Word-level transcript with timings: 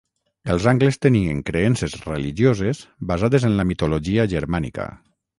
Els 0.53 0.63
angles 0.69 0.95
tenien 1.05 1.41
creences 1.49 1.93
religioses 2.05 2.79
basades 3.11 3.45
en 3.49 3.53
la 3.61 3.67
mitologia 3.73 4.25
germànica. 4.33 4.87